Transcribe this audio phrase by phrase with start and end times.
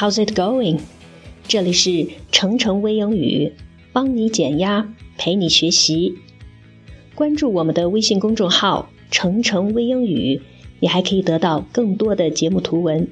[0.00, 0.80] How's it going？
[1.46, 3.52] 这里是程程微英语，
[3.92, 6.14] 帮你减压，陪你学习。
[7.14, 10.40] 关注我们的微信公众号“程程微英语”，
[10.80, 13.08] 你还可以得到更多的节目图文。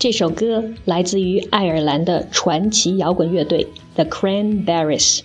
[0.00, 5.20] 这首歌来自于爱尔兰的传奇摇滚乐队 The Cranberries。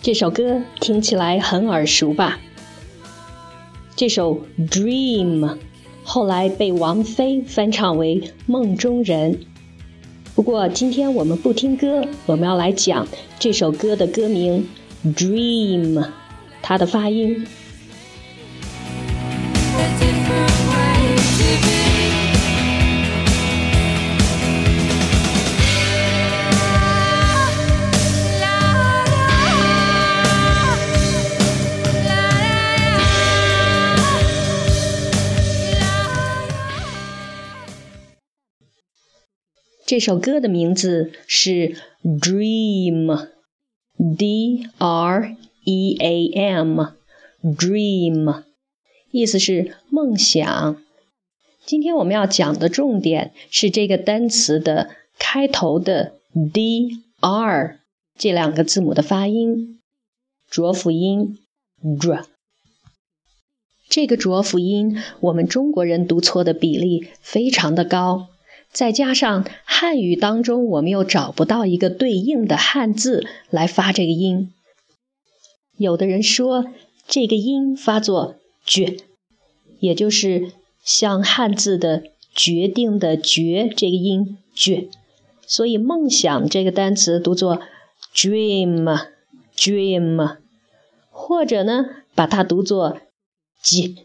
[0.00, 2.38] 这首歌听起来很耳熟吧？
[3.96, 4.36] 这首
[4.68, 5.40] 《Dream》
[6.04, 9.34] 后来被王菲翻唱为《梦中人》。
[10.34, 13.06] 不过今天我们不听歌，我们要来讲
[13.38, 14.66] 这首歌的歌名
[15.14, 15.94] 《Dream》，
[16.60, 17.46] 它的发音。
[39.86, 41.50] 这首歌的名字是
[42.02, 43.04] 《Dream》
[44.16, 46.32] ，D R E A
[47.42, 48.44] M，Dream，
[49.10, 50.82] 意思是梦想。
[51.66, 56.14] 今天我们要讲的重点是这个单词的开头的
[56.54, 57.80] D R
[58.18, 59.82] 这两个字母的发音，
[60.48, 61.36] 浊辅音
[61.82, 62.24] dr。
[63.90, 68.28] 这个浊辅音，我们中国人读错的比例非常的高。
[68.74, 74.52] 再加上汉语当中，我们又找不到一个对应的汉字来发这个音。
[75.76, 76.64] 有的人说
[77.06, 78.34] 这个音发作
[78.66, 78.96] “决”，
[79.78, 80.50] 也就是
[80.82, 82.02] 像汉字的
[82.34, 84.88] “决定”的“决”这个音“决”，
[85.46, 87.60] 所以梦想这个单词读作
[88.12, 90.36] “dream”，“dream”，
[91.10, 91.86] 或者呢
[92.16, 92.98] 把它读作
[93.62, 94.00] “j”，“jim”，“j”。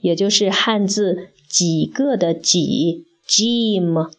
[0.00, 4.10] 也就是汉字几个的几，Jim，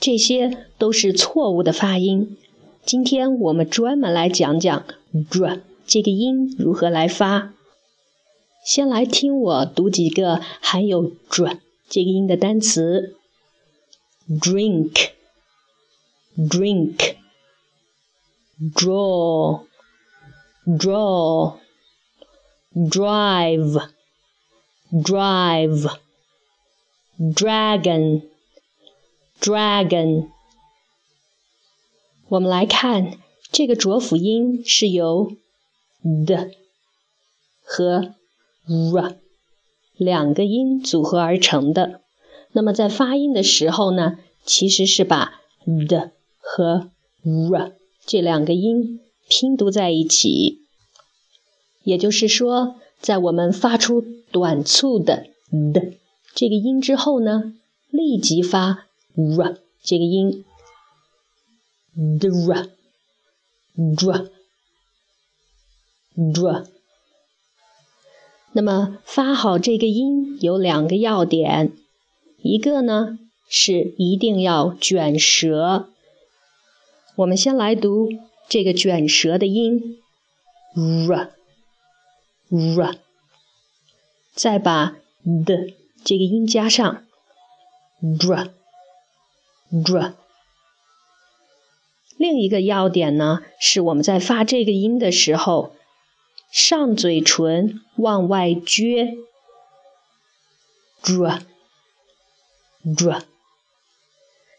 [0.00, 2.36] 这些都是错误的发音。
[2.84, 7.52] 今天我们专门来讲讲 “dr” 这个音如何来发。
[8.64, 13.16] 先来听我读几个含有 “dr” 这个音的单词
[14.28, 15.10] ：drink、
[16.36, 17.16] drink、
[18.74, 19.62] draw、
[20.66, 21.58] draw。
[22.74, 23.88] drive,
[24.90, 25.98] Drive,
[27.18, 28.22] dragon,
[29.38, 30.28] dragon。
[32.28, 33.18] 我们来看
[33.52, 35.32] 这个浊辅音是由
[36.26, 36.52] d
[37.62, 38.14] 和
[38.94, 39.16] r
[39.98, 42.00] 两个音组合而成的。
[42.52, 45.42] 那么在发音的时候呢，其实是把
[45.86, 46.90] d 和
[47.22, 47.72] r
[48.06, 50.62] 这两个音拼读在一起。
[51.82, 55.26] 也就是说，在我们发出短促的
[55.72, 55.92] 的
[56.34, 57.54] 这个音之后呢，
[57.90, 60.44] 立即发 r 这个音
[61.96, 62.68] ，dr
[63.76, 64.30] dr
[66.16, 66.66] dr。
[68.52, 71.72] 那么发好这个音有两个要点，
[72.42, 75.88] 一个呢是一定要卷舌。
[77.16, 78.08] 我们先来读
[78.48, 79.98] 这个卷舌的音
[80.74, 81.30] ，r
[82.50, 82.98] r。
[84.34, 84.96] 再把
[85.44, 87.04] 的这个音加上
[88.02, 90.14] ，dr，dr。
[92.16, 95.74] 另一个要点呢，是我们在发这个音的时候，
[96.50, 99.18] 上嘴唇往外撅
[101.02, 103.22] ，dr，dr。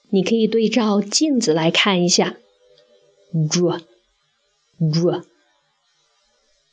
[0.10, 2.36] 你可以对照镜子来看一下
[3.34, 5.24] ，dr，dr。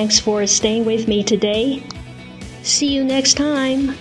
[0.00, 1.82] Thanks for staying with me today.
[2.62, 3.94] See you next time.